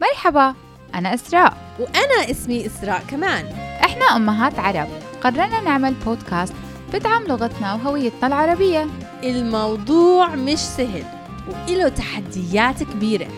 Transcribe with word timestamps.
مرحبا 0.00 0.54
أنا 0.94 1.14
إسراء. 1.14 1.76
وأنا 1.78 2.30
اسمي 2.30 2.66
إسراء 2.66 3.04
كمان. 3.10 3.46
إحنا 3.84 4.04
أمهات 4.16 4.58
عرب. 4.58 4.88
قررنا 5.20 5.60
نعمل 5.60 5.94
بودكاست 5.94 6.54
بدعم 6.92 7.22
لغتنا 7.22 7.74
وهويتنا 7.74 8.26
العربية. 8.26 8.86
الموضوع 9.24 10.34
مش 10.34 10.58
سهل 10.58 11.04
وإله 11.48 11.88
تحديات 11.88 12.82
كبيرة. 12.82 13.28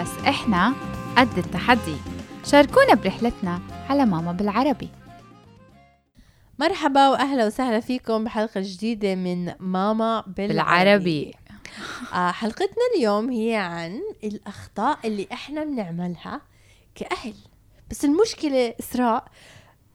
بس 0.00 0.08
إحنا 0.28 0.72
قد 1.18 1.38
التحدي. 1.38 1.96
شاركونا 2.44 2.94
برحلتنا 2.94 3.60
على 3.90 4.06
ماما 4.06 4.32
بالعربي. 4.32 4.88
مرحبا 6.58 7.08
وأهلا 7.08 7.46
وسهلا 7.46 7.80
فيكم 7.80 8.24
بحلقة 8.24 8.60
جديدة 8.64 9.14
من 9.14 9.52
ماما 9.60 10.24
بالعربي, 10.26 10.48
بالعربي. 10.48 11.34
آه 12.12 12.30
حلقتنا 12.30 12.82
اليوم 12.96 13.30
هي 13.30 13.56
عن 13.56 14.00
الأخطاء 14.24 14.98
اللي 15.04 15.28
إحنا 15.32 15.64
بنعملها 15.64 16.40
كأهل. 16.94 17.34
بس 17.90 18.04
المشكلة 18.04 18.74
إسراء 18.80 19.24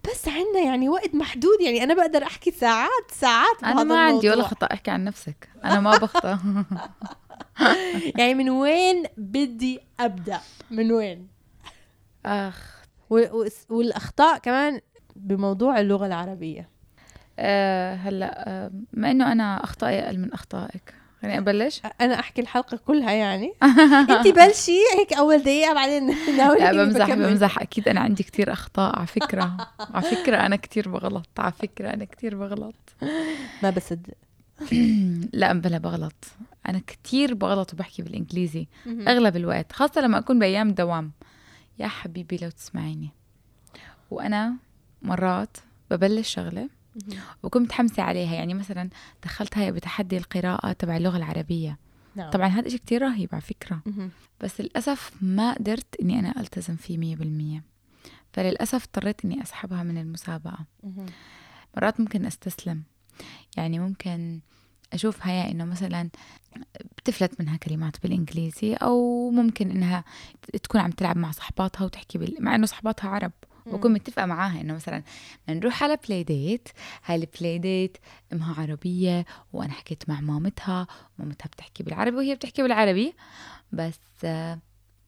بس 0.09 0.27
عنا 0.27 0.59
يعني 0.65 0.89
وقت 0.89 1.15
محدود 1.15 1.61
يعني 1.61 1.83
أنا 1.83 1.93
بقدر 1.93 2.23
أحكي 2.23 2.51
ساعات 2.51 3.11
ساعات 3.11 3.63
أنا 3.63 3.83
ما 3.83 4.05
عندي 4.05 4.29
ولا. 4.29 4.43
خطأ 4.43 4.67
أحكي 4.73 4.91
عن 4.91 5.03
نفسك. 5.03 5.49
أنا 5.63 5.79
ما 5.79 5.97
بخطأ. 5.97 6.39
يعني 8.17 8.33
من 8.33 8.49
وين 8.49 9.03
بدي 9.17 9.79
أبدأ؟ 9.99 10.39
من 10.71 10.91
وين؟ 10.91 11.27
أخ. 12.25 12.81
والأخطاء 13.69 14.37
كمان 14.37 14.81
بموضوع 15.15 15.79
اللغة 15.79 16.05
العربية. 16.07 16.69
أه 17.39 17.95
هلأ 17.95 18.49
أه 18.49 18.71
ما 18.93 19.11
إنه 19.11 19.31
أنا 19.31 19.63
أخطائي 19.63 19.99
أقل 19.99 20.19
من 20.19 20.33
أخطائك. 20.33 20.93
خليني 21.21 21.37
أبلش. 21.37 21.81
أنا 22.01 22.19
أحكي 22.19 22.41
الحلقة 22.41 22.77
كلها 22.77 23.11
يعني. 23.11 23.53
أنت 24.09 24.27
بلشي 24.27 24.71
هيك 24.97 25.13
أول 25.13 25.37
دقيقة 25.43 25.73
بعدين 25.73 26.07
لا 26.37 26.71
بمزح 26.85 27.13
بمزح. 27.13 27.59
أكيد 27.59 27.87
أنا 27.87 27.99
عندي 27.99 28.23
كتير 28.23 28.51
أخطاء 28.53 28.97
على 28.97 29.07
فكرة. 29.07 29.57
على 29.79 30.01
فكرة 30.03 30.37
أنا 30.37 30.55
كتير 30.55 30.89
بغلط 30.89 31.27
على 31.37 31.51
فكرة 31.51 31.93
أنا 31.93 32.05
كتير 32.05 32.35
بغلط. 32.35 32.75
ما 33.63 33.69
بصدق. 33.69 34.13
لا 35.33 35.53
بلا 35.53 35.77
بغلط. 35.77 36.25
أنا 36.69 36.81
كتير 36.87 37.33
بغلط 37.33 37.73
وبحكي 37.73 38.01
بالإنجليزي 38.01 38.67
أغلب 38.87 39.35
الوقت 39.35 39.71
خاصة 39.71 40.01
لما 40.01 40.17
أكون 40.17 40.39
بأيام 40.39 40.69
الدوام 40.69 41.11
يا 41.79 41.87
حبيبي 41.87 42.37
لو 42.41 42.49
تسمعيني. 42.49 43.09
وأنا 44.11 44.53
مرات 45.01 45.57
ببلش 45.91 46.33
شغلة 46.33 46.69
وبكون 47.43 47.61
متحمسة 47.63 48.03
عليها. 48.03 48.33
يعني 48.33 48.53
مثلا 48.53 48.89
دخلت 49.23 49.57
هاي 49.57 49.71
بتحدي 49.71 50.17
القراءة 50.17 50.71
تبع 50.71 50.97
اللغة 50.97 51.17
العربية. 51.17 51.77
نعم. 52.15 52.29
طبعا 52.29 52.47
هذا 52.47 52.69
شيء 52.69 52.79
كتير 52.79 53.01
رهيب 53.01 53.29
على 53.31 53.41
فكرة. 53.41 53.81
مهم. 53.85 54.11
بس 54.41 54.61
للأسف 54.61 55.11
ما 55.21 55.53
قدرت 55.53 55.95
إني 56.01 56.19
أنا 56.19 56.39
ألتزم 56.39 56.75
فيه 56.75 56.97
مية 56.97 57.15
بالمية. 57.15 57.63
فللأسف 58.33 58.83
اضطريت 58.83 59.25
إني 59.25 59.41
أسحبها 59.41 59.83
من 59.83 59.97
المسابقة. 59.97 60.65
مهم. 60.83 61.05
مرات 61.77 61.99
ممكن 61.99 62.25
أستسلم. 62.25 62.83
يعني 63.57 63.79
ممكن 63.79 64.39
أشوف 64.93 65.27
هيا 65.27 65.51
إنه 65.51 65.65
مثلا 65.65 66.09
بتفلت 66.97 67.41
منها 67.41 67.57
كلمات 67.57 68.01
بالإنجليزي 68.03 68.73
أو 68.73 69.29
ممكن 69.29 69.71
إنها 69.71 70.03
تكون 70.63 70.81
عم 70.81 70.91
تلعب 70.91 71.17
مع 71.17 71.31
صحباتها 71.31 71.85
وتحكي 71.85 72.17
بال... 72.17 72.35
مع 72.39 72.55
إنه 72.55 72.65
صحباتها 72.65 73.09
عرب. 73.09 73.31
بكون 73.65 73.93
متفقة 73.93 74.25
معاها 74.25 74.61
إنه 74.61 74.73
مثلا 74.73 75.03
نروح 75.49 75.83
على 75.83 75.97
play 76.07 76.23
date 76.23 76.69
هاي 77.05 77.15
ال 77.15 77.23
play 77.23 77.57
date 77.57 77.97
أمها 78.33 78.61
عربية 78.61 79.25
وأنا 79.53 79.71
حكيت 79.73 80.09
مع 80.09 80.21
مامتها 80.21 80.87
مامتها 81.19 81.47
بتحكي 81.47 81.83
بالعربي 81.83 82.17
وهي 82.17 82.35
بتحكي 82.35 82.63
بالعربي 82.63 83.13
بس 83.71 83.99
آه، 84.23 84.59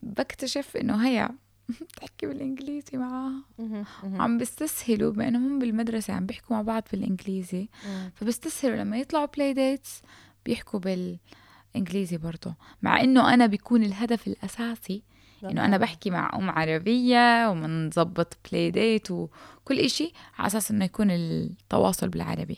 بكتشف 0.04 0.78
إنه 0.78 1.08
هي 1.08 1.30
بتحكي 1.94 2.26
بالإنجليزي 2.26 2.98
معاها 2.98 3.44
مهم. 3.60 3.86
مهم. 4.04 4.22
عم 4.22 4.38
بيستسهلوا 4.38 5.12
بأنهم 5.12 5.46
هم 5.54 5.60
بالمدرسة 5.60 6.14
عم 6.14 6.26
بيحكوا 6.26 6.56
مع 6.56 6.62
بعض 6.62 6.84
بالإنجليزي 6.92 7.70
مم. 7.88 8.12
فبيستسهلوا 8.16 8.78
لما 8.78 8.98
يطلعوا 8.98 9.26
play 9.26 9.54
dates 9.54 10.02
بيحكوا 10.46 10.80
بالإنجليزي 10.80 12.18
برضه 12.18 12.56
مع 12.82 13.02
إنه 13.02 13.34
أنا 13.34 13.46
بيكون 13.46 13.84
الهدف 13.84 14.28
الأساسي 14.28 15.04
إنه 15.52 15.66
أنا 15.66 15.78
بحكي 15.78 16.10
مع 16.10 16.32
أم 16.36 16.50
عربية 16.50 17.50
ومنظبط 17.50 18.38
بلاي 18.52 18.72
ديت 18.72 19.12
وكل 19.12 19.80
إشي 19.80 20.14
على 20.38 20.48
أساس 20.48 20.72
إنه 20.72 20.86
يكون 20.86 21.12
التواصل 21.12 22.10
بالعربي. 22.10 22.58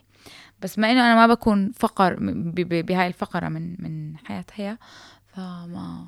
بس 0.62 0.79
ما 0.79 0.91
إنه 0.91 1.00
أنا 1.00 1.16
ما 1.28 1.34
بكون 1.34 1.72
فقر 1.72 2.16
بهاي 2.81 3.07
الفقرة 3.07 3.47
من 3.50 3.75
من 3.84 4.18
حياة 4.18 4.45
هي 4.53 4.78
فما 5.28 6.07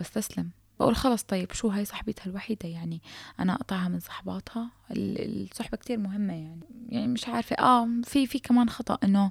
بستسلم. 0.00 0.50
بقول 0.80 0.96
خلص 0.96 1.22
طيب 1.22 1.52
شو 1.52 1.68
هاي 1.68 1.84
صاحبتها 1.84 2.26
الوحيدة 2.26 2.68
يعني؟ 2.68 3.02
أنا 3.40 3.54
أقطعها 3.54 3.88
من 3.88 4.00
صحباتها. 4.00 4.70
ال- 4.90 5.42
الصحبة 5.50 5.76
كتير 5.76 5.98
مهمة 5.98 6.32
يعني. 6.32 6.60
يعني 6.88 7.06
مش 7.06 7.28
عارفة. 7.28 7.56
آه 7.56 7.88
في 8.04 8.26
في 8.26 8.38
كمان 8.38 8.68
خطأ 8.70 8.98
إنه 9.04 9.30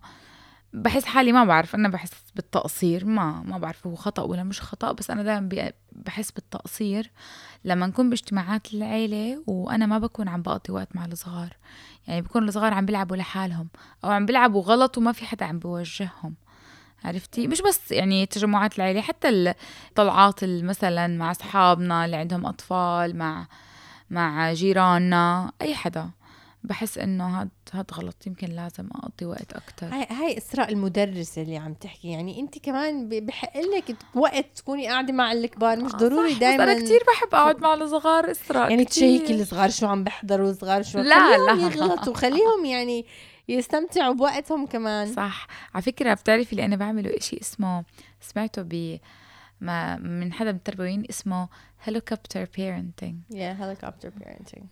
بحس 0.74 1.06
حالي 1.06 1.32
ما 1.32 1.46
بعرف. 1.46 1.76
أنا 1.76 1.90
بحس 1.90 2.12
بالتقصير 2.36 3.06
ما 3.06 3.42
ما 3.46 3.58
بعرف 3.58 3.88
هو 3.88 3.96
خطأ 3.96 4.22
ولا 4.24 4.44
مش 4.44 4.62
خطأ 4.62 4.92
بس 4.92 5.12
أنا 5.12 5.24
دائما 5.24 5.72
بحس 6.06 6.32
بالتقصير 6.32 7.12
لما 7.66 7.88
نكون 7.88 8.10
باجتماعات 8.10 8.74
العيلة 8.74 9.44
وأنا 9.48 9.86
ما 9.86 9.98
بكون 10.00 10.28
عم 10.28 10.42
بقضي 10.42 10.74
وقت 10.74 10.96
مع 10.96 11.06
الصغار. 11.06 11.58
يعني 12.08 12.22
بكون 12.22 12.48
الصغار 12.50 12.74
عم 12.74 12.86
بيلعبوا 12.86 13.16
لحالهم 13.18 13.68
أو 14.04 14.10
عم 14.12 14.26
بيلعبوا 14.26 14.62
غلط 14.62 14.98
وما 14.98 15.12
في 15.12 15.26
حدا 15.26 15.46
عم 15.46 15.60
بيوجههم. 15.60 16.36
عرفتي؟ 17.06 17.48
مش 17.48 17.62
بس 17.62 17.92
يعني 17.92 18.26
تجمعات 18.26 18.76
العيلة 18.78 19.02
حتى 19.02 19.30
الطلعات 19.90 20.44
ال- 20.44 20.66
مثلا 20.66 21.08
مع 21.08 21.32
أصحابنا 21.32 22.06
اللي 22.06 22.16
عندهم 22.18 22.46
أطفال 22.46 23.18
مع 23.18 23.48
مع 24.10 24.54
جيراننا 24.54 25.52
أي 25.62 25.76
حدا. 25.76 26.10
بحس 26.64 26.98
إنه 26.98 27.42
هاد 27.42 27.50
هاد 27.74 27.92
غلط. 27.94 28.28
يمكن 28.28 28.48
لازم 28.48 28.88
أقضي 28.96 29.26
وقت 29.26 29.54
أكتر. 29.54 29.88
هاي 29.88 30.08
هاي 30.10 30.38
إسراء 30.38 30.72
المدرسة 30.72 31.42
اللي 31.42 31.58
عم 31.58 31.74
تحكي. 31.74 32.08
يعني 32.08 32.40
أنت 32.40 32.58
كمان 32.58 33.10
بحق 33.26 33.58
لك 33.58 33.96
وقت 34.16 34.46
تكوني 34.56 34.88
قاعدة 34.88 35.14
مع 35.14 35.32
الكبار. 35.32 35.80
مش 35.80 35.94
آه، 35.94 35.98
ضروري 35.98 36.34
دائما 36.34 36.64
أنا 36.64 36.80
كتير 36.80 37.00
بحب 37.08 37.36
أقعد 37.36 37.62
مع 37.62 37.74
الصغار 37.74 38.32
إسراء. 38.32 38.70
يعني. 38.70 38.86
تشيكي 38.86 39.42
الصغار 39.42 39.70
شو 39.70 39.88
عم 39.88 40.04
بيحضروا 40.04 40.50
الصغار 40.50 40.84
شو. 40.84 41.00
لا، 41.00 41.20
خليهم 41.20 41.60
لا. 41.60 41.66
يغلطوا 41.66 42.14
خليهم 42.14 42.66
يعني 42.66 43.06
يستمتعوا 43.48 44.14
بوقتهم 44.14 44.66
كمان. 44.66 45.14
صح. 45.14 45.48
على 45.74 45.82
فكرة 45.84 46.14
بتعرفي 46.14 46.52
اللي 46.52 46.66
أنا 46.66 46.76
بعمله 46.76 47.18
إشي 47.18 47.40
اسمه 47.42 47.84
سمعته 48.22 48.62
ب 48.62 49.00
ما 49.62 49.98
من 49.98 50.34
حدا 50.34 50.52
من 50.52 50.58
التربويين 50.58 51.04
اسمه 51.10 51.48
helicopter 51.78 52.48
parenting 52.58 53.16
يا 53.32 53.52
helicopter 53.52 54.10
parenting 54.10 54.66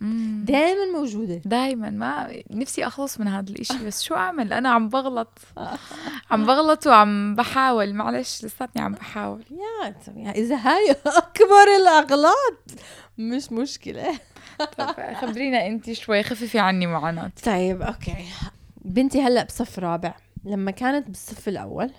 دايما 0.46 0.72
دائما 0.82 1.00
موجودة. 1.00 1.42
دايما. 1.46 1.90
ما 1.90 2.44
نفسي 2.52 2.88
أخلص 2.88 3.20
من 3.20 3.28
هذا 3.28 3.50
الإشي 3.50 3.86
بس 3.86 4.02
شو 4.02 4.16
أعمل؟ 4.16 4.54
أنا 4.54 4.70
عم 4.70 4.90
بغلط. 4.90 5.40
عم 6.32 6.46
بغلط 6.46 6.88
وعم 6.88 7.36
بحاول. 7.36 7.94
معلش 7.94 8.46
لساتني 8.46 8.82
عم 8.82 8.92
بحاول. 8.92 9.44
يا 9.52 10.32
إذا 10.32 10.56
هاي 10.56 10.96
أكبر 11.06 11.76
الأغلاط 11.82 12.72
مش 13.18 13.52
مشكلة. 13.52 14.20
طب 14.78 14.96
خبرينا 15.22 15.68
انت 15.68 15.92
شوي 15.92 16.24
خففي 16.24 16.60
عني 16.60 16.88
معاناة. 16.88 17.32
طيب 17.44 17.82
okay 17.82 18.26
بنتي 18.86 19.22
هلأ 19.22 19.44
بصف 19.44 19.80
رابع. 19.80 20.16
لما 20.46 20.72
كانت 20.72 21.08
بالصف 21.08 21.48
الأول 21.48 21.92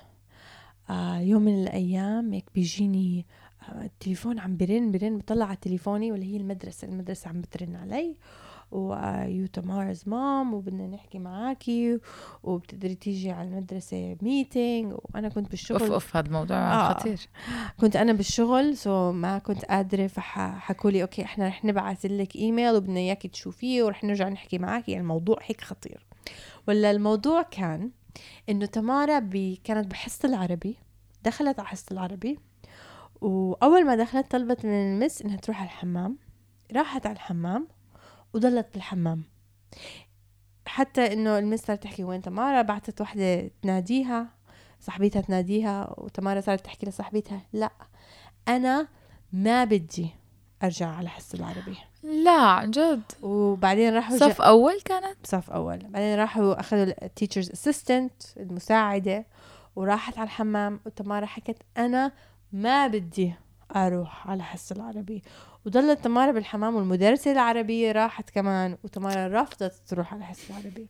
يوم 1.21 1.43
من 1.43 1.63
الأيام 1.63 2.33
هيك 2.33 2.45
بيجيني 2.55 3.27
آه 3.69 3.85
التليفون 3.85 4.39
عم 4.39 4.57
برن 4.57 4.93
برن 4.93 5.19
بطلع 5.19 5.45
على 5.47 5.57
تليفوني 5.57 6.13
ولا 6.13 6.25
هي 6.25 6.37
المدرسة 6.37 6.89
المدرسة 6.89 7.29
عم 7.29 7.41
بترن 7.41 7.77
علي 7.77 8.17
و 8.73 9.47
you 9.47 9.62
Tamara's 9.62 10.03
mom 10.07 10.55
وبدنا 10.55 10.87
نحكي 10.87 11.19
معاكي 11.19 11.99
وبتقدري 12.43 12.95
تيجي 12.95 13.31
على 13.31 13.49
المدرسة 13.49 14.17
meeting 14.23 14.93
وأنا 14.93 15.29
كنت 15.29 15.51
بالشغل 15.51 15.81
أوف 15.81 15.91
أوف 15.91 16.17
هذا 16.17 16.27
الموضوع 16.27 16.57
آه. 16.57 16.93
خطير 16.93 17.29
كنت 17.81 17.97
أنا 17.97 18.13
بالشغل 18.13 18.77
so 18.77 19.13
ما 19.13 19.39
كنت 19.39 19.65
قادرة 19.65 20.07
فحكوا 20.07 20.91
لي 20.91 21.03
okay 21.03 21.23
إحنا 21.23 21.49
رح 21.49 21.65
نبعث 21.65 22.07
لك 22.07 22.37
ايميل 22.37 22.75
وبدنا 22.75 22.99
اياكي 22.99 23.29
تشوفيه 23.29 23.83
ورح 23.83 24.05
نرجع 24.05 24.29
نحكي 24.29 24.59
معك 24.59 24.89
يعني 24.89 25.03
الموضوع 25.03 25.39
هيك 25.43 25.61
خطير 25.61 26.07
ولا 26.69 26.91
الموضوع 26.91 27.43
كان 27.43 27.91
إنه 28.49 28.67
تمارا 28.67 29.19
بي 29.19 29.61
كانت 29.65 29.91
بحصة 29.91 30.29
العربي 30.29 30.77
دخلت 31.25 31.59
على 31.59 31.69
حصة 31.69 31.87
العربي 31.93 32.39
وأول 33.21 33.87
ما 33.87 33.97
دخلت 33.97 34.31
طلبت 34.31 34.67
من 34.67 34.73
المس 34.73 35.23
إنها 35.23 35.37
تروح 35.37 35.61
على 35.61 35.67
الحمام. 35.67 36.19
راحت 36.77 37.07
على 37.07 37.15
الحمام 37.15 37.69
وضلت 38.35 38.67
بالحمام 38.75 39.25
حتى 40.67 41.13
إنه 41.13 41.39
المس 41.39 41.61
صارت 41.61 41.83
تحكي 41.83 42.05
وين 42.05 42.23
تمارا 42.23 42.63
بعثت 42.63 43.01
وحدة 43.01 43.51
تناديها 43.63 44.29
صاحبتها 44.81 45.23
تناديها 45.23 45.95
وتمارا 46.01 46.41
صارت 46.41 46.65
تحكي 46.65 46.87
لصاحبتها 46.87 47.43
لا 47.53 47.73
أنا 48.49 48.89
ما 49.33 49.65
بدي 49.65 50.11
أرجع 50.63 50.89
على 50.89 51.09
حصة 51.09 51.39
العربي. 51.39 51.77
لا 52.03 52.41
عن 52.41 52.71
جد. 52.71 53.03
وبعدين 53.23 53.95
راحوا 53.95 54.17
صف 54.17 54.41
أول 54.41 54.81
كانت؟ 54.85 55.17
بصف 55.25 55.51
أول. 55.51 55.79
بعدين 55.79 56.19
راحوا 56.19 56.61
أخذوا 56.61 57.05
ال 57.05 57.09
teacher's 57.09 57.51
assistant 57.51 58.23
المساعدة 58.37 59.27
وراحت 59.77 60.19
على 60.19 60.25
الحمام. 60.25 60.81
وتمارا 60.87 61.27
حكت 61.27 61.57
أنا 61.79 62.13
ما 62.53 62.87
بدي 62.87 63.35
أروح 63.77 64.29
على 64.29 64.43
حصة 64.43 64.77
العربي 64.77 65.23
وضلت 65.67 66.05
تمارا 66.05 66.33
بالحمام 66.33 66.75
والمدرسة 66.75 67.33
العربية 67.33 67.93
راحت 67.93 68.31
كمان. 68.31 68.77
وتمارا 68.85 69.43
رفضت 69.43 69.83
تروح 69.87 70.15
على 70.15 70.21
الحصة 70.21 70.45
العربية. 70.51 70.87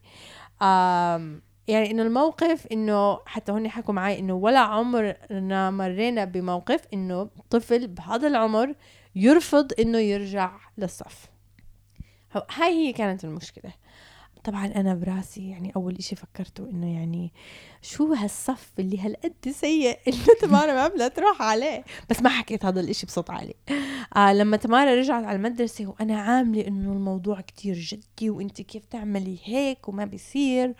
آم 0.62 1.42
يعني 1.68 1.90
إنه 1.90 2.02
الموقف 2.02 2.66
إنه 2.72 3.18
حتى 3.26 3.52
هون 3.52 3.68
حكوا 3.68 3.94
معي 3.94 4.18
إنه 4.18 4.34
ولا 4.34 4.58
عمرنا 4.58 5.70
مرينا 5.70 6.24
بموقف 6.24 6.86
إنه 6.94 7.30
طفل 7.50 7.88
بهذا 7.88 8.28
العمر 8.28 8.74
يرفض 9.14 9.72
إنه 9.78 9.98
يرجع 9.98 10.58
للصف. 10.78 11.30
هاي 12.50 12.72
هي 12.72 12.92
كانت 12.92 13.24
المشكلة. 13.24 13.72
طبعا 14.44 14.66
أنا 14.66 14.94
براسي 14.94 15.50
يعني 15.50 15.72
أول 15.76 15.96
إشي 15.96 16.16
فكرته 16.16 16.70
إنه 16.70 16.94
يعني 16.94 17.32
شو 17.82 18.12
هالصف 18.12 18.70
اللي 18.78 19.00
هالقد 19.00 19.48
سيء 19.50 19.98
إنه 20.08 20.26
تمارا 20.40 20.88
ما 20.88 21.08
تروح 21.08 21.42
عليه. 21.42 21.84
بس 22.10 22.22
ما 22.22 22.28
حكيت 22.28 22.64
هذا 22.64 22.80
الإشي 22.80 23.06
بصوت 23.06 23.30
عالي. 23.30 23.54
آه 24.16 24.32
لما 24.32 24.56
تمارا 24.56 24.94
رجعت 24.94 25.24
على 25.24 25.36
المدرسة 25.36 25.86
وأنا 25.86 26.20
عاملة 26.20 26.66
إنه 26.66 26.92
الموضوع 26.92 27.40
كتير 27.40 27.74
جدي 27.74 28.30
وإنت 28.30 28.62
كيف 28.62 28.84
تعملي 28.84 29.38
هيك 29.44 29.88
وما 29.88 30.04
بيصير. 30.04 30.74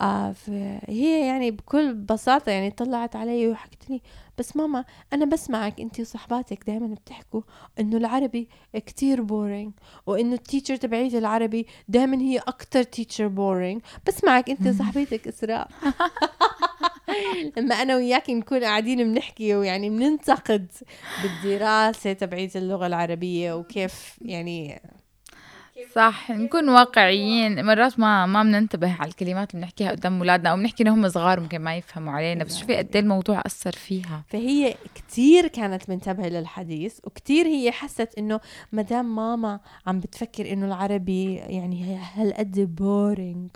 آه 0.00 0.32
فهي 0.32 1.26
يعني 1.26 1.50
بكل 1.50 1.94
بساطة 1.94 2.50
يعني 2.52 2.70
طلعت 2.70 3.16
علي 3.16 3.48
وحكت 3.48 3.90
لي 3.90 4.00
بس 4.38 4.56
ماما 4.56 4.84
أنا 5.12 5.24
بسمعك 5.24 5.80
أنت 5.80 6.00
وصحباتك 6.00 6.64
دائما 6.66 6.86
بتحكوا 6.86 7.42
إنه 7.80 7.96
العربي 7.96 8.48
كتير 8.74 9.22
boring 9.22 9.72
وإنه 10.06 10.34
ال 10.34 10.39
teacher 10.39 10.76
تبعيت 10.76 11.14
العربي 11.14 11.66
دائما 11.88 12.16
هي 12.20 12.38
أكتر 12.38 12.82
teacher 12.82 13.28
boring 13.28 13.82
بسمعك 14.06 14.50
أنت 14.50 14.66
وصاحبتك 14.66 15.28
إسراء. 15.28 15.68
لما 17.56 17.74
أنا 17.74 17.96
وياك 17.96 18.30
نكون 18.30 18.64
قاعدين 18.64 19.12
بنحكي 19.12 19.54
ويعني 19.54 19.90
بننتقد 19.90 20.66
بالدراسة 21.22 22.12
تبعيت 22.12 22.56
اللغة 22.56 22.86
العربية 22.86 23.52
وكيف 23.52 24.18
يعني 24.20 24.80
صح 25.94 26.30
نكون 26.30 26.68
واقعيين. 26.68 27.64
مرات 27.64 27.98
ما 27.98 28.26
ما 28.26 28.42
بننتبه 28.42 28.96
على 29.00 29.10
الكلمات 29.10 29.54
اللي 29.54 29.62
بنحكيها 29.66 29.90
قدام 29.90 30.18
أولادنا 30.18 30.50
أو 30.50 30.56
بنحكي 30.56 30.82
إنهم 30.82 31.08
صغار 31.08 31.40
ممكن 31.40 31.58
ما 31.58 31.76
يفهموا 31.76 32.12
علينا. 32.12 32.44
بس 32.44 32.58
شوفي 32.58 32.76
قد 32.76 32.88
إيه 32.94 33.02
الموضوع 33.02 33.42
أثر 33.46 33.72
فيها. 33.72 34.24
فهي 34.28 34.74
كتير 34.94 35.46
كانت 35.46 35.90
منتبهة 35.90 36.28
للحديث 36.28 36.98
وكتير 37.04 37.46
هي 37.46 37.72
حست 37.72 38.08
إنه 38.18 38.40
ما 38.72 38.82
دام 38.82 39.16
ماما 39.16 39.60
عم 39.86 40.00
بتفكر 40.00 40.52
إنه 40.52 40.66
العربي 40.66 41.34
يعني 41.34 41.98
هالقد 42.14 42.74
بورينج 42.76 43.50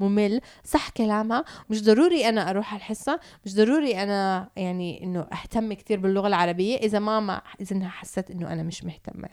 وممل 0.00 0.40
صح 0.64 0.88
كلامها. 0.88 1.44
مش 1.70 1.84
ضروري 1.84 2.28
أنا 2.28 2.50
أروح 2.50 2.74
على 2.74 2.80
الحصة 2.80 3.20
مش 3.44 3.54
ضروري 3.54 4.02
أنا 4.02 4.48
يعني 4.56 5.04
إنه 5.04 5.20
أهتم 5.20 5.72
كتير 5.72 5.98
باللغة 5.98 6.28
العربية 6.28 6.76
إذا 6.76 6.98
ماما 6.98 7.40
إذا 7.60 7.88
حست 7.88 8.30
إنه 8.30 8.52
أنا 8.52 8.62
مش 8.62 8.84
مهتمة. 8.84 9.28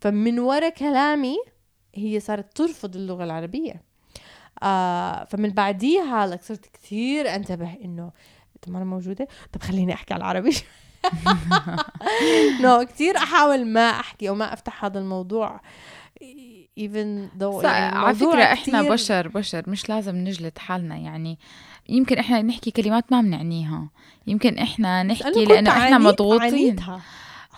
فمن 0.00 0.38
ورا 0.38 0.68
كلامي 0.68 1.36
هي 1.94 2.20
صارت 2.20 2.56
ترفض 2.56 2.96
اللغة 2.96 3.24
العربية. 3.24 3.82
آه 4.62 5.24
فمن 5.24 5.50
بعديها 5.50 6.26
لك 6.26 6.42
صرت 6.42 6.66
كثير 6.66 7.34
أنتبه 7.34 7.76
إنه 7.84 8.10
ما 8.66 8.84
موجودة. 8.84 9.28
طب 9.52 9.62
خليني 9.62 9.94
أحكي 9.94 10.14
على 10.14 10.20
العربي. 10.20 10.56
نو 12.62 12.80
no, 12.80 12.82
كثير 12.82 13.16
أحاول 13.16 13.66
ما 13.66 13.90
أحكي 13.90 14.28
أو 14.28 14.34
ما 14.34 14.52
أفتح 14.52 14.84
هذا 14.84 14.98
الموضوع. 14.98 15.60
Even 16.80 17.28
though 17.40 17.64
يعني 17.64 17.96
على 17.96 18.14
فكرة 18.14 18.42
إحنا 18.42 18.82
بشر 18.82 19.28
بشر 19.28 19.70
مش 19.70 19.88
لازم 19.88 20.16
نجلد 20.16 20.58
حالنا. 20.58 20.96
يعني 20.96 21.38
يمكن 21.88 22.18
إحنا 22.18 22.42
نحكي 22.42 22.70
كلمات 22.70 23.12
ما 23.12 23.20
بنعنيها. 23.20 23.88
يمكن 24.26 24.58
إحنا 24.58 25.02
نحكي 25.02 25.44
لأنه 25.44 25.70
إحنا 25.70 25.98
مضغوطين. 25.98 26.76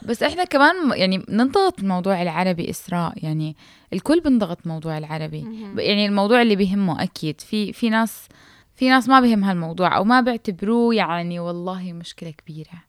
بس 0.03 0.23
إحنا 0.23 0.45
كمان 0.45 0.75
يعني 0.95 1.19
بننضغط 1.19 1.81
الموضوع 1.81 2.23
العربي 2.23 2.71
إسراء 2.71 3.13
يعني 3.25 3.57
الكل 3.93 4.21
بنضغط 4.21 4.67
موضوع 4.67 4.99
العربي. 4.99 5.45
يعني 5.77 6.07
الموضوع 6.07 6.43
اللي 6.43 6.57
بيهمه 6.57 7.03
أكيد. 7.03 7.41
في 7.41 7.73
في 7.73 7.91
ناس 7.91 8.29
في 8.75 8.89
ناس 8.89 9.09
ما 9.09 9.21
بهم 9.21 9.45
هالموضوع 9.45 9.97
أو 9.97 10.05
ما 10.05 10.21
بيعتبروه 10.21 10.95
يعني 10.95 11.41
والله 11.41 11.93
مشكلة 11.93 12.31
كبيرة. 12.31 12.83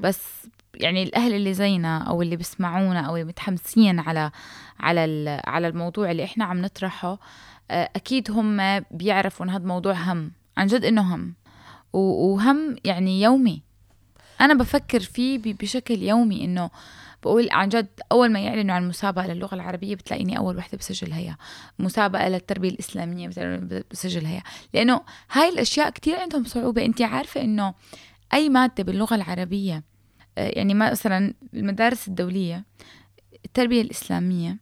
بس 0.00 0.22
يعني 0.74 1.02
الأهل 1.02 1.34
اللي 1.34 1.54
زينا 1.54 1.98
أو 1.98 2.22
اللي 2.22 2.36
بيسمعونا 2.36 3.00
أو 3.00 3.16
اللي 3.16 3.26
متحمسين 3.26 4.00
على 4.00 4.30
على 4.80 5.40
على 5.44 5.68
الموضوع 5.68 6.10
اللي 6.10 6.24
إحنا 6.24 6.44
عم 6.44 6.62
نطرحه 6.62 7.18
آه، 7.70 7.90
أكيد 7.96 8.30
هم 8.30 8.80
بيعرفوا 8.90 9.46
إن 9.46 9.50
هذا 9.50 9.64
موضوع 9.66 9.92
هم 9.92 10.32
عن 10.56 10.66
جد 10.66 10.84
إنه 10.84 11.14
هم. 11.14 11.34
وهم 11.92 12.76
يعني 12.84 13.22
يومي. 13.22 13.62
أنا 14.42 14.54
بفكر 14.54 15.00
فيه 15.00 15.38
بشكل 15.44 16.02
يومي 16.02 16.44
إنه 16.44 16.70
بقول 17.22 17.48
عن 17.50 17.68
جد 17.68 17.88
أول 18.12 18.32
ما 18.32 18.40
يعلنوا 18.40 18.74
عن 18.74 18.88
مسابقة 18.88 19.26
للغة 19.26 19.54
العربية 19.54 19.94
بتلاقيني 19.94 20.38
أول 20.38 20.56
وحدة 20.56 20.78
بسجل 20.78 21.12
هي 21.12 21.36
مسابقة 21.78 22.28
للتربية 22.28 22.68
الإسلامية 22.68 23.30
بسجل 23.90 24.26
هي 24.26 24.42
لأنه 24.74 25.00
هاي 25.32 25.48
الأشياء 25.48 25.90
كتير 25.90 26.20
عندهم 26.20 26.44
صعوبة. 26.44 26.84
أنت 26.84 27.02
عارفة 27.02 27.40
إنه 27.40 27.74
أي 28.34 28.48
مادة 28.48 28.84
باللغة 28.84 29.14
العربية 29.14 29.82
آه، 30.38 30.48
يعني 30.56 30.74
مثلا 30.74 31.34
المدارس 31.54 32.08
الدولية 32.08 32.64
التربية 33.44 33.82
الإسلامية 33.82 34.58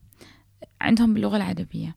عندهم 0.80 1.14
باللغة 1.14 1.36
العربية. 1.36 1.94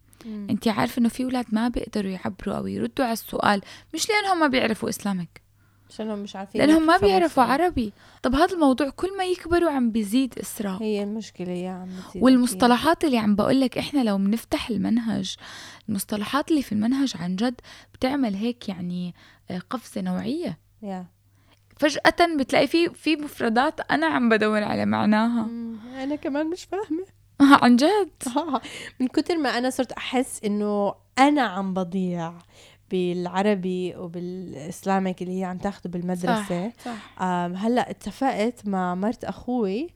أنت 0.49 0.67
عارفة 0.67 0.99
إنه 0.99 1.09
في 1.09 1.23
أولاد 1.23 1.45
ما 1.51 1.67
بيقدروا 1.67 2.11
يعبروا 2.11 2.55
أو 2.55 2.67
يردوا 2.67 3.05
على 3.05 3.13
السؤال 3.13 3.61
مش 3.93 4.09
لأنهم 4.09 4.39
ما 4.39 4.47
بيعرفوا 4.47 4.89
إسلامك. 4.89 5.42
عشانهم 5.89 6.19
مش 6.19 6.35
عارفين 6.35 6.61
لأنهم 6.61 6.85
ما 6.85 6.97
بيعرفوا 6.97 7.43
عربي. 7.43 7.93
طب 8.23 8.35
هذا 8.35 8.53
الموضوع 8.53 8.89
كل 8.89 9.17
ما 9.17 9.23
يكبروا 9.25 9.71
عم 9.71 9.91
بيزيد 9.91 10.39
إسراء. 10.39 10.83
هي 10.83 11.03
المشكلة 11.03 11.51
يا 11.51 11.69
عم 11.69 11.89
والمصطلحات 12.15 13.03
اللي 13.03 13.17
عم 13.17 13.35
بقول 13.35 13.61
لك 13.61 13.77
إحنا 13.77 14.03
لو 14.03 14.17
بنفتح 14.17 14.69
المنهج 14.69 15.35
المصطلحات 15.89 16.51
اللي 16.51 16.61
في 16.61 16.71
المنهج 16.71 17.13
عن 17.19 17.35
جد 17.35 17.61
بتعمل 17.93 18.35
هيك 18.35 18.69
يعني 18.69 19.13
آه، 19.51 19.61
قفزة 19.69 20.01
نوعية. 20.01 20.59
yeah. 20.83 21.03
فجأة 21.77 22.35
بتلاقي 22.37 22.67
في 22.67 22.89
في 22.89 23.15
مفردات 23.15 23.91
أنا 23.91 24.05
عم 24.05 24.29
بدور 24.29 24.63
على 24.63 24.85
معناها. 24.85 25.47
أنا 26.03 26.15
كمان 26.15 26.49
مش 26.49 26.63
فاهمة. 26.63 27.05
عن 27.63 27.75
جد. 27.75 28.23
من 28.99 29.07
كتر 29.07 29.37
ما 29.37 29.57
أنا 29.57 29.69
صرت 29.69 29.91
أحس 29.91 30.41
إنه 30.45 30.95
أنا 31.19 31.41
عم 31.41 31.73
بضيع. 31.73 32.33
بالعربي 32.93 33.95
وبالاسلامك 33.95 35.21
اللي 35.21 35.39
هي 35.39 35.43
عم 35.43 35.57
تاخده 35.57 35.89
بالمدرسة. 35.89 36.69
صح, 36.69 36.85
صح. 36.85 37.21
هلأ 37.55 37.89
اتفقت 37.89 38.67
مع 38.67 38.95
مرت 38.95 39.23
أخوي 39.23 39.89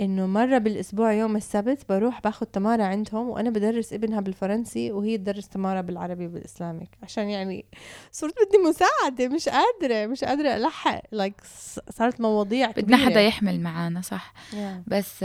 إنه 0.00 0.26
مرة 0.26 0.58
بالأسبوع 0.58 1.12
يوم 1.12 1.36
السبت 1.36 1.88
بروح 1.88 2.20
باخذ 2.20 2.46
تمارة 2.46 2.82
عندهم 2.82 3.28
وأنا 3.28 3.50
بدرس 3.50 3.92
ابنها 3.92 4.20
بالفرنسي 4.20 4.92
وهي 4.92 5.18
تدرس 5.18 5.48
تمارة 5.48 5.80
بالعربي 5.80 6.26
وبالاسلامك 6.26 6.88
عشان 7.02 7.28
يعني 7.28 7.64
صرت 8.12 8.34
بدي 8.48 8.58
مساعدة 8.68 9.34
مش 9.34 9.48
قادرة 9.48 10.06
مش 10.06 10.24
قادرة 10.24 10.56
ألحق 10.56 11.02
لايك 11.12 11.34
like 11.40 11.44
صارت 11.90 12.20
مواضيع 12.20 12.70
بدنا 12.70 12.96
حدا 12.96 13.20
يحمل 13.20 13.60
معنا 13.60 14.00
صح. 14.00 14.34
Yeah. 14.52 14.54
بس 14.86 15.24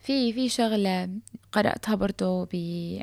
في 0.00 0.32
في 0.32 0.48
شغلة 0.48 1.08
قرأتها 1.52 1.94
برضه 1.94 2.48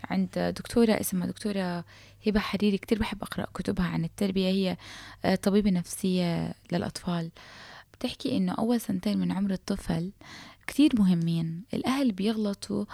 عند 0.10 0.54
دكتورة 0.58 0.92
اسمها 0.92 1.28
دكتورة 1.28 1.86
هبة 2.28 2.40
حريري 2.40 2.78
كتير 2.78 3.00
بحب 3.00 3.24
أقرأ 3.24 3.48
كتبها 3.54 3.86
عن 3.86 4.04
التربية 4.06 4.48
هي 4.48 4.78
آه، 5.26 5.36
طبيبة 5.36 5.72
نفسية 5.72 6.56
للأطفال. 6.72 7.32
بتحكي 7.94 8.38
إنه 8.38 8.54
أول 8.54 8.82
سنتين 8.82 9.18
من 9.18 9.32
عمر 9.32 9.52
الطفل 9.52 10.12
كتير 10.68 10.92
مهمين. 11.00 11.64
الأهل 11.74 12.12
بيغلطوا 12.12 12.86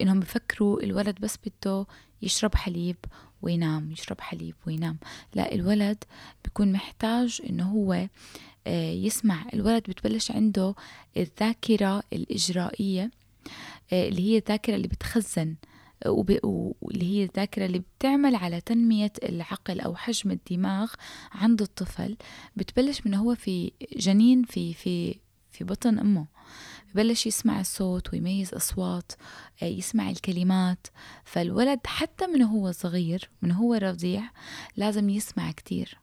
إنهم 0.00 0.20
بفكروا 0.20 0.82
الولد 0.82 1.20
بس 1.20 1.38
بده 1.46 1.86
يشرب 2.22 2.54
حليب 2.54 2.96
وينام 3.42 3.92
يشرب 3.92 4.20
حليب 4.20 4.54
وينام. 4.66 4.98
لا 5.34 5.54
الولد 5.54 6.04
بيكون 6.44 6.72
محتاج 6.72 7.42
إنه 7.50 7.64
هو 7.70 8.08
آه، 8.66 8.90
يسمع. 8.92 9.44
الولد 9.54 9.82
بتبلش 9.82 10.30
عنده 10.30 10.74
الذاكرة 11.16 12.02
الإجرائية 12.12 13.10
آه، 13.92 14.08
اللي 14.08 14.22
هي 14.22 14.38
الذاكرة 14.38 14.74
اللي 14.74 14.88
بتخزن. 14.88 15.54
واللي 16.06 17.04
هي 17.04 17.24
الذاكرة 17.24 17.66
اللي 17.66 17.78
بتعمل 17.78 18.34
على 18.34 18.60
تنمية 18.60 19.12
العقل 19.22 19.80
أو 19.80 19.96
حجم 19.96 20.30
الدماغ 20.30 20.92
عند 21.32 21.62
الطفل 21.62 22.16
بتبلش 22.56 23.06
من 23.06 23.14
هو 23.14 23.34
في 23.34 23.72
جنين 23.96 24.42
في 24.42 24.74
في 24.74 25.18
في 25.58 25.64
بطن 25.64 25.98
أمه. 25.98 26.26
ببلش 26.94 27.26
يسمع 27.26 27.60
الصوت 27.60 28.12
ويميز 28.12 28.54
أصوات 28.54 29.12
يسمع 29.62 30.10
الكلمات. 30.10 30.86
فالولد 31.24 31.80
حتى 31.86 32.26
من 32.26 32.42
هو 32.42 32.72
صغير 32.72 33.30
من 33.42 33.52
هو 33.52 33.74
رضيع 33.74 34.30
لازم 34.76 35.10
يسمع 35.10 35.50
كتير. 35.50 35.98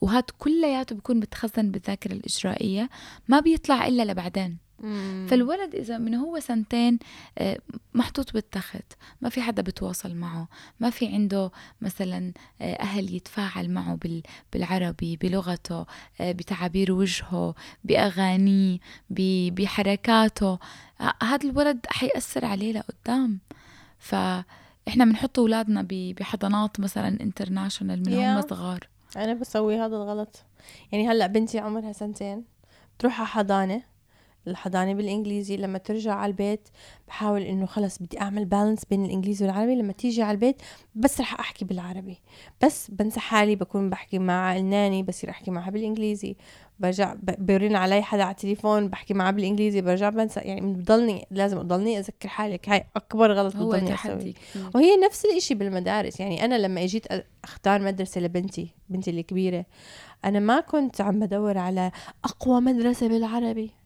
وهاد 0.00 0.24
كلياته 0.38 0.94
بيكون 0.94 1.20
بتخزن 1.20 1.70
بالذاكرة 1.70 2.12
الإجرائية 2.12 2.90
ما 3.28 3.40
بيطلع 3.40 3.86
إلا 3.86 4.02
لبعدين. 4.02 4.58
فالولد 5.28 5.74
إذا 5.74 5.98
من 5.98 6.14
هو 6.14 6.40
سنتين 6.40 6.98
آه، 7.38 7.58
محطوط 7.94 8.32
بالتخت 8.32 8.92
ما 9.20 9.28
في 9.28 9.42
حدا 9.42 9.62
بتواصل 9.62 10.14
معه 10.14 10.48
ما 10.80 10.90
في 10.90 11.06
عنده 11.06 11.50
مثلا 11.80 12.32
آه، 12.60 12.74
أهل 12.74 13.14
يتفاعل 13.14 13.70
معه 13.70 13.98
بالعربي 14.52 15.16
بلغته 15.16 15.86
آه، 16.20 16.32
بتعابير 16.32 16.92
وجهه 16.92 17.54
باغانيه 17.84 18.78
بحركاته. 19.50 20.58
هذا 21.22 21.48
الولد 21.50 21.86
حيأثر 21.86 22.44
عليه 22.44 22.72
لقدام. 22.72 23.40
فإحنا 23.98 25.04
بنحط 25.04 25.38
أولادنا 25.38 25.86
بحضانات 25.90 26.80
مثلا 26.80 27.20
انترناشونال 27.20 28.02
من 28.06 28.14
هم 28.14 28.40
صغار. 28.40 28.88
أنا 29.16 29.34
بسوي 29.34 29.76
هذا 29.76 29.96
الغلط. 29.96 30.44
يعني 30.92 31.08
هلأ 31.08 31.26
بنتي 31.26 31.58
عمرها 31.58 31.92
سنتين 31.92 32.44
تروح 32.98 33.20
على 33.20 33.28
حضانة 33.28 33.91
الحضانة 34.46 34.94
بالإنجليزي 34.94 35.56
لما 35.56 35.78
ترجع 35.78 36.14
على 36.14 36.30
البيت 36.30 36.68
بحاول 37.08 37.42
إنه 37.42 37.66
خلص 37.66 37.98
بدي 37.98 38.20
أعمل 38.20 38.44
بالانس 38.44 38.84
بين 38.84 39.04
الإنجليزي 39.04 39.46
والعربي. 39.46 39.74
لما 39.74 39.92
تيجي 39.92 40.22
على 40.22 40.32
البيت 40.32 40.62
بس 40.94 41.20
رح 41.20 41.40
أحكي 41.40 41.64
بالعربي 41.64 42.18
بس 42.64 42.90
بنسى 42.90 43.20
حالي 43.20 43.56
بكون 43.56 43.90
بحكي 43.90 44.18
مع 44.18 44.56
الناني 44.56 45.02
بصير 45.02 45.30
أحكي 45.30 45.50
معها 45.50 45.70
بالإنجليزي. 45.70 46.36
برجع 46.78 47.14
بيرن 47.38 47.76
علي 47.76 48.02
حدا 48.02 48.22
على 48.22 48.30
التليفون 48.30 48.88
بحكي 48.88 49.14
معه 49.14 49.30
بالإنجليزي 49.30 49.80
برجع 49.80 50.08
بنسى. 50.08 50.40
يعني 50.40 50.60
بضلني 50.60 51.26
لازم 51.30 51.58
أضلني 51.58 51.98
أذكر 51.98 52.28
حالي. 52.28 52.58
هاي 52.66 52.84
أكبر 52.96 53.32
غلط 53.32 53.56
بضلني 53.56 53.94
أسوي 53.94 54.34
وهي 54.74 54.96
نفس 54.96 55.24
الإشي 55.24 55.54
بالمدارس. 55.54 56.20
يعني 56.20 56.44
أنا 56.44 56.58
لما 56.58 56.84
إجيت 56.84 57.06
أختار 57.44 57.82
مدرسة 57.82 58.20
لبنتي 58.20 58.74
بنتي 58.88 59.10
الكبيرة 59.10 59.64
أنا 60.24 60.40
ما 60.40 60.60
كنت 60.60 61.00
عم 61.00 61.20
بدور 61.20 61.58
على 61.58 61.90
أقوى 62.24 62.60
مدرسة 62.60 63.08
بالعربي. 63.08 63.81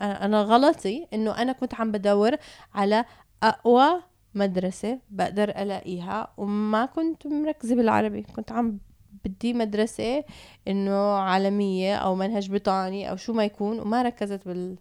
أنا 0.00 0.42
غلطي 0.42 1.06
إنه 1.14 1.42
أنا 1.42 1.52
كنت 1.52 1.74
عم 1.74 1.92
بدور 1.92 2.36
على 2.74 3.04
أقوى 3.42 4.02
مدرسة 4.34 4.98
بقدر 5.10 5.48
ألاقيها 5.48 6.32
وما 6.36 6.86
كنت 6.86 7.26
مركزة 7.26 7.74
بالعربي. 7.76 8.22
كنت 8.22 8.52
عم 8.52 8.78
بدي 9.24 9.52
مدرسة 9.52 10.24
إنه 10.68 11.16
عالمية 11.16 11.96
أو 11.96 12.14
منهج 12.14 12.48
بريطاني 12.48 13.10
أو 13.10 13.16
شو 13.16 13.32
ما 13.32 13.44
يكون 13.44 13.80
وما 13.80 14.02
ركزت 14.02 14.48
بال 14.48 14.78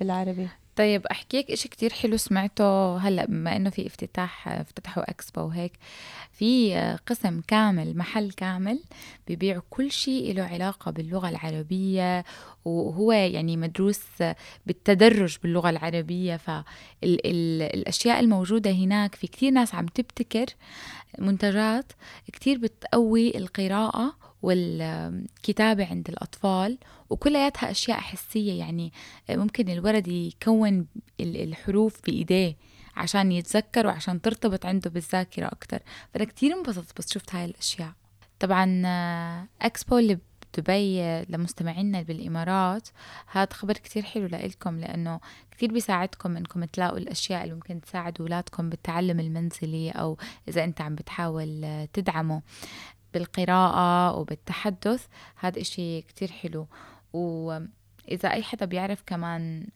بالعربي. 0.00 0.48
طيب 0.80 1.06
احكيك 1.06 1.50
إشي 1.50 1.68
كتير 1.68 1.92
حلو 1.92 2.16
سمعته 2.16 2.96
هلأ 2.96 3.24
بما 3.26 3.56
إنه 3.56 3.70
في 3.70 3.86
افتتاح 3.86 4.48
افتتحوا 4.48 5.10
اكسبو 5.10 5.40
وهيك. 5.40 5.72
في 6.32 6.74
قسم 7.06 7.40
كامل 7.40 7.96
محل 7.96 8.32
كامل 8.32 8.80
ببيع 9.28 9.60
كل 9.70 9.90
شيء 9.90 10.34
له 10.34 10.42
علاقة 10.42 10.90
باللغة 10.90 11.28
العربية 11.28 12.24
وهو 12.64 13.12
يعني 13.12 13.56
مدروس 13.56 14.00
بالتدرج 14.66 15.36
باللغة 15.42 15.70
العربية. 15.70 16.36
فالأشياء 16.36 18.20
الموجودة 18.20 18.70
هناك 18.70 19.14
في 19.14 19.26
كتير 19.26 19.50
ناس 19.52 19.74
عم 19.74 19.86
تبتكر 19.86 20.46
منتجات 21.18 21.92
كتير 22.32 22.58
بتقوي 22.58 23.38
القراءة 23.38 24.14
والكتابة 24.42 25.86
عند 25.86 26.08
الأطفال 26.08 26.78
وكلياتها 27.10 27.70
أشياء 27.70 28.00
حسية. 28.00 28.58
يعني 28.58 28.92
ممكن 29.30 29.68
الولد 29.68 30.08
يكون 30.08 30.86
الحروف 31.20 32.00
بإيديه 32.06 32.56
عشان 32.96 33.32
يتذكر 33.32 33.86
وعشان 33.86 34.20
ترتبط 34.20 34.66
عنده 34.66 34.90
بالذاكرة 34.90 35.46
أكتر. 35.46 35.82
فأنا 36.14 36.24
كتير 36.24 36.52
انبسطت 36.52 36.98
بس 36.98 37.12
شفت 37.12 37.34
هاي 37.34 37.44
الأشياء. 37.44 37.92
طبعا 38.40 38.82
أكسبو 39.62 39.98
اللي 39.98 40.18
بدبي 40.58 41.02
لمستمعينا 41.28 42.02
بالإمارات 42.02 42.88
هذا 43.26 43.52
خبر 43.52 43.72
كتير 43.74 44.02
حلو 44.02 44.26
لإلكم 44.26 44.80
لأنه 44.80 45.20
كتير 45.50 45.72
بيساعدكم 45.72 46.36
إنكم 46.36 46.64
تلاقوا 46.64 46.98
الأشياء 46.98 47.44
اللي 47.44 47.54
ممكن 47.54 47.80
تساعد 47.80 48.20
أولادكم 48.20 48.70
بالتعلم 48.70 49.20
المنزلي 49.20 49.90
أو 49.90 50.18
إذا 50.48 50.64
أنت 50.64 50.80
عم 50.80 50.94
بتحاول 50.94 51.86
تدعمه. 51.92 52.42
بالقراءة 53.14 54.16
وبالتحدث 54.16 55.06
هذا 55.36 55.60
إشي 55.60 56.02
كتير 56.02 56.30
حلو. 56.30 56.66
وإذا 57.12 58.32
أي 58.32 58.42
حدا 58.42 58.66
بيعرف 58.66 59.02
كمان 59.06 59.66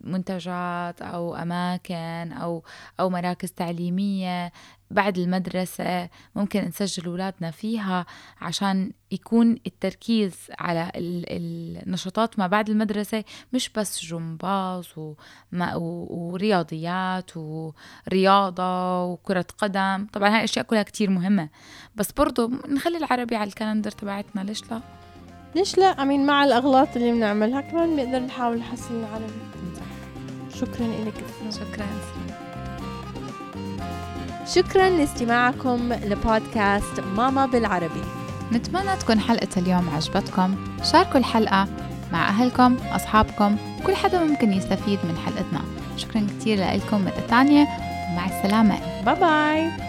منتجات 0.00 1.02
أو 1.02 1.34
أماكن 1.34 2.32
أو 2.32 2.62
أو 3.00 3.10
مراكز 3.10 3.52
تعليمية 3.52 4.52
بعد 4.90 5.18
المدرسة 5.18 6.08
ممكن 6.34 6.64
نسجل 6.64 7.06
أولادنا 7.06 7.50
فيها 7.50 8.06
عشان 8.40 8.92
يكون 9.10 9.56
التركيز 9.66 10.34
على 10.58 10.90
النشاطات 10.96 12.38
ما 12.38 12.46
بعد 12.46 12.70
المدرسة 12.70 13.24
مش 13.52 13.68
بس 13.68 14.04
جمباز 14.04 14.88
ورياضيات 15.76 17.30
ورياضة 17.36 19.04
وكرة 19.04 19.46
قدم 19.58 20.06
طبعا 20.12 20.28
هاي 20.28 20.38
الأشياء 20.38 20.64
كلها 20.64 20.82
كتير 20.82 21.10
مهمة 21.10 21.48
بس 21.96 22.12
برضو 22.12 22.50
نخلي 22.68 22.98
العربي 22.98 23.36
على 23.36 23.48
الكالندر 23.48 23.90
تبعتنا 23.90 24.40
ليش 24.40 24.70
لا؟ 24.70 24.80
ليش 25.54 25.78
لا؟ 25.78 26.02
أمين 26.02 26.26
مع 26.26 26.44
الأغلاط 26.44 26.96
اللي 26.96 27.12
بنعملها 27.12 27.60
كمان 27.60 27.96
بنقدر 27.96 28.18
نحاول 28.18 28.58
نحسن 28.58 28.94
العربي 29.00 29.57
شكرا 30.60 30.86
لك 30.86 31.14
شكرا. 31.50 31.86
شكرا 34.54 34.90
لاستماعكم 34.90 35.92
لبودكاست 35.92 37.00
ماما 37.16 37.46
بالعربي. 37.46 38.02
نتمنى 38.52 38.96
تكون 38.96 39.20
حلقة 39.20 39.48
اليوم 39.56 39.90
عجبتكم. 39.90 40.56
شاركوا 40.92 41.20
الحلقة 41.20 41.68
مع 42.12 42.28
أهلكم 42.28 42.76
أصحابكم 42.92 43.56
كل 43.86 43.94
حدا 43.96 44.24
ممكن 44.24 44.52
يستفيد 44.52 44.98
من 45.04 45.18
حلقتنا. 45.26 45.60
شكرا 45.96 46.26
كتير 46.40 46.58
لكم 46.58 47.04
مرة 47.04 47.26
تانية. 47.28 47.66
ومع 48.12 48.26
السلامة. 48.26 48.78
باي 49.04 49.14
باي 49.14 49.87